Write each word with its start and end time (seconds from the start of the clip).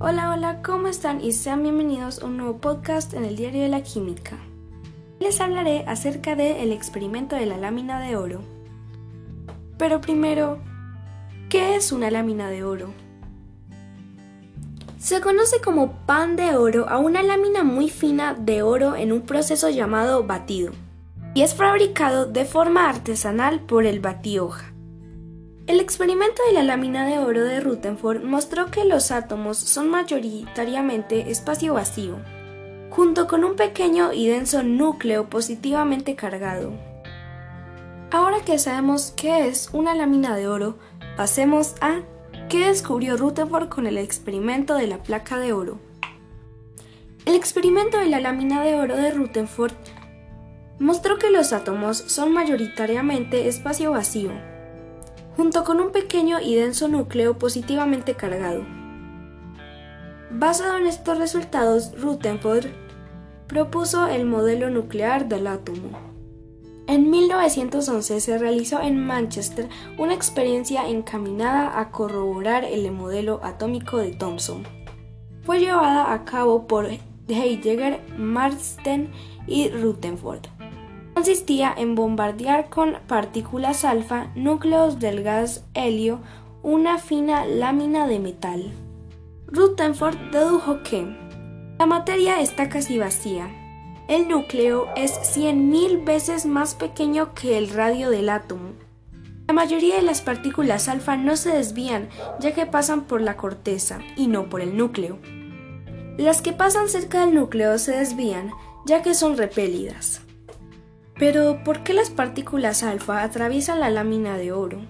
Hola, 0.00 0.30
hola, 0.30 0.62
¿cómo 0.62 0.86
están? 0.86 1.20
Y 1.20 1.32
sean 1.32 1.64
bienvenidos 1.64 2.22
a 2.22 2.26
un 2.26 2.36
nuevo 2.36 2.58
podcast 2.58 3.14
en 3.14 3.24
el 3.24 3.34
Diario 3.34 3.62
de 3.62 3.68
la 3.68 3.82
Química. 3.82 4.36
Les 5.18 5.40
hablaré 5.40 5.82
acerca 5.88 6.36
del 6.36 6.70
experimento 6.70 7.34
de 7.34 7.46
la 7.46 7.56
lámina 7.56 7.98
de 7.98 8.14
oro. 8.14 8.42
Pero 9.76 10.00
primero, 10.00 10.60
¿qué 11.48 11.74
es 11.74 11.90
una 11.90 12.12
lámina 12.12 12.48
de 12.48 12.62
oro? 12.62 12.92
Se 15.00 15.20
conoce 15.20 15.60
como 15.60 15.90
pan 16.06 16.36
de 16.36 16.54
oro 16.56 16.88
a 16.88 16.98
una 16.98 17.24
lámina 17.24 17.64
muy 17.64 17.88
fina 17.90 18.34
de 18.34 18.62
oro 18.62 18.94
en 18.94 19.10
un 19.10 19.22
proceso 19.22 19.68
llamado 19.68 20.22
batido, 20.22 20.74
y 21.34 21.42
es 21.42 21.56
fabricado 21.56 22.24
de 22.26 22.44
forma 22.44 22.88
artesanal 22.88 23.58
por 23.62 23.84
el 23.84 23.98
batioja. 23.98 24.72
El 25.68 25.80
experimento 25.80 26.40
de 26.46 26.54
la 26.54 26.62
lámina 26.62 27.04
de 27.04 27.18
oro 27.18 27.44
de 27.44 27.60
Rutherford 27.60 28.24
mostró 28.24 28.70
que 28.70 28.86
los 28.86 29.10
átomos 29.10 29.58
son 29.58 29.90
mayoritariamente 29.90 31.30
espacio 31.30 31.74
vacío, 31.74 32.20
junto 32.88 33.26
con 33.26 33.44
un 33.44 33.54
pequeño 33.54 34.14
y 34.14 34.28
denso 34.28 34.62
núcleo 34.62 35.28
positivamente 35.28 36.16
cargado. 36.16 36.72
Ahora 38.10 38.38
que 38.46 38.58
sabemos 38.58 39.12
qué 39.14 39.46
es 39.46 39.68
una 39.74 39.94
lámina 39.94 40.34
de 40.34 40.48
oro, 40.48 40.78
pasemos 41.18 41.74
a 41.82 42.00
qué 42.48 42.68
descubrió 42.68 43.18
Rutherford 43.18 43.68
con 43.68 43.86
el 43.86 43.98
experimento 43.98 44.74
de 44.74 44.86
la 44.86 45.02
placa 45.02 45.38
de 45.38 45.52
oro. 45.52 45.78
El 47.26 47.34
experimento 47.34 47.98
de 47.98 48.06
la 48.06 48.20
lámina 48.20 48.64
de 48.64 48.74
oro 48.74 48.96
de 48.96 49.10
Rutherford 49.10 49.74
mostró 50.78 51.18
que 51.18 51.30
los 51.30 51.52
átomos 51.52 51.98
son 51.98 52.32
mayoritariamente 52.32 53.48
espacio 53.48 53.90
vacío, 53.90 54.32
junto 55.38 55.62
con 55.62 55.78
un 55.78 55.92
pequeño 55.92 56.40
y 56.40 56.56
denso 56.56 56.88
núcleo 56.88 57.38
positivamente 57.38 58.14
cargado. 58.14 58.66
Basado 60.32 60.78
en 60.78 60.86
estos 60.88 61.16
resultados, 61.16 61.92
Rutherford 61.96 62.66
propuso 63.46 64.08
el 64.08 64.26
modelo 64.26 64.68
nuclear 64.68 65.28
del 65.28 65.46
átomo. 65.46 65.90
En 66.88 67.08
1911 67.08 68.20
se 68.20 68.36
realizó 68.36 68.80
en 68.80 68.98
Manchester 68.98 69.68
una 69.96 70.12
experiencia 70.12 70.88
encaminada 70.88 71.78
a 71.78 71.92
corroborar 71.92 72.64
el 72.64 72.90
modelo 72.90 73.38
atómico 73.44 73.98
de 73.98 74.10
Thomson. 74.10 74.64
Fue 75.42 75.60
llevada 75.60 76.12
a 76.14 76.24
cabo 76.24 76.66
por 76.66 76.88
Heidegger, 77.28 78.00
Marsden 78.16 79.12
y 79.46 79.68
Rutherford 79.68 80.57
consistía 81.18 81.74
en 81.76 81.96
bombardear 81.96 82.70
con 82.70 82.96
partículas 83.08 83.84
alfa 83.84 84.28
núcleos 84.36 85.00
del 85.00 85.24
gas 85.24 85.64
helio 85.74 86.20
una 86.62 86.98
fina 86.98 87.44
lámina 87.44 88.06
de 88.06 88.20
metal. 88.20 88.72
Rutherford 89.48 90.16
dedujo 90.30 90.84
que 90.84 91.04
la 91.76 91.86
materia 91.86 92.40
está 92.40 92.68
casi 92.68 92.98
vacía. 92.98 93.50
El 94.06 94.28
núcleo 94.28 94.86
es 94.94 95.10
100.000 95.36 96.04
veces 96.04 96.46
más 96.46 96.76
pequeño 96.76 97.34
que 97.34 97.58
el 97.58 97.68
radio 97.70 98.10
del 98.10 98.28
átomo. 98.28 98.74
La 99.48 99.54
mayoría 99.54 99.96
de 99.96 100.02
las 100.02 100.20
partículas 100.20 100.88
alfa 100.88 101.16
no 101.16 101.34
se 101.34 101.50
desvían 101.50 102.10
ya 102.38 102.54
que 102.54 102.64
pasan 102.64 103.06
por 103.06 103.22
la 103.22 103.36
corteza 103.36 103.98
y 104.14 104.28
no 104.28 104.48
por 104.48 104.60
el 104.60 104.76
núcleo. 104.76 105.18
Las 106.16 106.42
que 106.42 106.52
pasan 106.52 106.88
cerca 106.88 107.26
del 107.26 107.34
núcleo 107.34 107.76
se 107.78 107.96
desvían 107.96 108.52
ya 108.86 109.02
que 109.02 109.14
son 109.14 109.36
repelidas. 109.36 110.22
Pero, 111.18 111.64
¿por 111.64 111.82
qué 111.82 111.94
las 111.94 112.10
partículas 112.10 112.84
alfa 112.84 113.24
atraviesan 113.24 113.80
la 113.80 113.90
lámina 113.90 114.36
de 114.36 114.52
oro? 114.52 114.80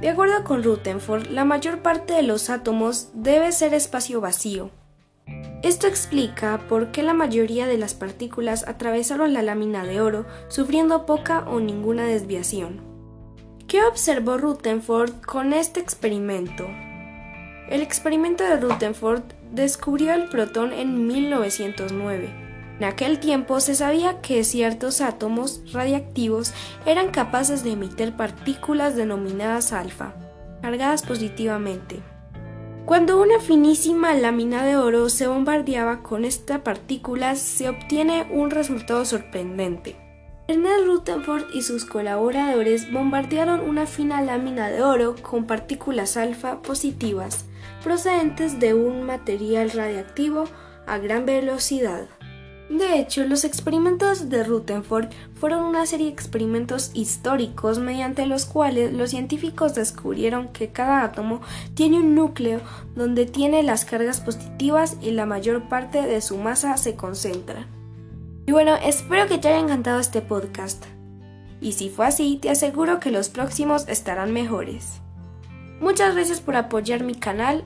De 0.00 0.08
acuerdo 0.08 0.42
con 0.42 0.64
Rutherford, 0.64 1.28
la 1.28 1.44
mayor 1.44 1.82
parte 1.82 2.14
de 2.14 2.22
los 2.22 2.50
átomos 2.50 3.10
debe 3.14 3.52
ser 3.52 3.72
espacio 3.72 4.20
vacío. 4.20 4.70
Esto 5.62 5.86
explica 5.86 6.58
por 6.68 6.90
qué 6.90 7.04
la 7.04 7.14
mayoría 7.14 7.68
de 7.68 7.78
las 7.78 7.94
partículas 7.94 8.66
atravesaron 8.66 9.32
la 9.32 9.42
lámina 9.42 9.84
de 9.84 10.00
oro 10.00 10.26
sufriendo 10.48 11.06
poca 11.06 11.44
o 11.46 11.60
ninguna 11.60 12.06
desviación. 12.06 12.80
¿Qué 13.68 13.84
observó 13.84 14.36
Rutherford 14.36 15.20
con 15.20 15.52
este 15.52 15.78
experimento? 15.78 16.66
El 17.68 17.82
experimento 17.82 18.42
de 18.42 18.56
Rutherford 18.56 19.22
descubrió 19.52 20.12
el 20.12 20.28
protón 20.28 20.72
en 20.72 21.06
1909 21.06 22.49
en 22.80 22.84
aquel 22.84 23.20
tiempo 23.20 23.60
se 23.60 23.74
sabía 23.74 24.22
que 24.22 24.42
ciertos 24.42 25.02
átomos 25.02 25.60
radiactivos 25.70 26.54
eran 26.86 27.10
capaces 27.10 27.62
de 27.62 27.72
emitir 27.72 28.16
partículas 28.16 28.96
denominadas 28.96 29.74
alfa, 29.74 30.14
cargadas 30.62 31.02
positivamente. 31.02 32.00
Cuando 32.86 33.20
una 33.20 33.38
finísima 33.38 34.14
lámina 34.14 34.64
de 34.64 34.78
oro 34.78 35.10
se 35.10 35.26
bombardeaba 35.26 36.02
con 36.02 36.24
esta 36.24 36.64
partícula 36.64 37.36
se 37.36 37.68
obtiene 37.68 38.26
un 38.32 38.50
resultado 38.50 39.04
sorprendente. 39.04 39.96
Ernest 40.48 40.86
Rutherford 40.86 41.54
y 41.54 41.60
sus 41.60 41.84
colaboradores 41.84 42.90
bombardearon 42.90 43.60
una 43.60 43.84
fina 43.84 44.22
lámina 44.22 44.70
de 44.70 44.82
oro 44.82 45.16
con 45.20 45.46
partículas 45.46 46.16
alfa 46.16 46.62
positivas 46.62 47.44
procedentes 47.84 48.58
de 48.58 48.72
un 48.72 49.02
material 49.02 49.70
radiactivo 49.70 50.44
a 50.86 50.96
gran 50.96 51.26
velocidad. 51.26 52.08
De 52.70 53.00
hecho, 53.00 53.24
los 53.24 53.42
experimentos 53.42 54.28
de 54.28 54.44
Rutherford 54.44 55.08
fueron 55.34 55.64
una 55.64 55.86
serie 55.86 56.06
de 56.06 56.12
experimentos 56.12 56.92
históricos 56.94 57.80
mediante 57.80 58.26
los 58.26 58.46
cuales 58.46 58.92
los 58.92 59.10
científicos 59.10 59.74
descubrieron 59.74 60.48
que 60.48 60.70
cada 60.70 61.02
átomo 61.02 61.40
tiene 61.74 61.98
un 61.98 62.14
núcleo 62.14 62.60
donde 62.94 63.26
tiene 63.26 63.64
las 63.64 63.84
cargas 63.84 64.20
positivas 64.20 64.98
y 65.02 65.10
la 65.10 65.26
mayor 65.26 65.68
parte 65.68 66.02
de 66.02 66.20
su 66.20 66.36
masa 66.36 66.76
se 66.76 66.94
concentra. 66.94 67.66
Y 68.46 68.52
bueno, 68.52 68.76
espero 68.76 69.26
que 69.26 69.38
te 69.38 69.48
haya 69.48 69.58
encantado 69.58 69.98
este 69.98 70.20
podcast. 70.20 70.84
Y 71.60 71.72
si 71.72 71.90
fue 71.90 72.06
así, 72.06 72.38
te 72.40 72.50
aseguro 72.50 73.00
que 73.00 73.10
los 73.10 73.30
próximos 73.30 73.88
estarán 73.88 74.32
mejores. 74.32 75.00
Muchas 75.80 76.14
gracias 76.14 76.40
por 76.40 76.54
apoyar 76.54 77.02
mi 77.02 77.16
canal. 77.16 77.64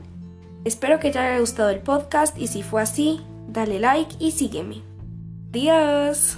Espero 0.64 0.98
que 0.98 1.10
te 1.10 1.18
haya 1.18 1.40
gustado 1.40 1.68
el 1.68 1.80
podcast 1.80 2.38
y 2.38 2.46
si 2.46 2.62
fue 2.62 2.80
así, 2.80 3.20
dale 3.48 3.78
like 3.80 4.16
y 4.18 4.30
sígueme. 4.30 4.93
Adiós. 5.54 6.36